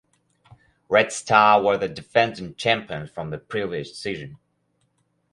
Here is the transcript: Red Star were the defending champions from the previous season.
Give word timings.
Red 0.89 1.11
Star 1.11 1.61
were 1.61 1.77
the 1.77 1.87
defending 1.87 2.55
champions 2.55 3.11
from 3.11 3.29
the 3.29 3.37
previous 3.37 3.95
season. 3.95 4.39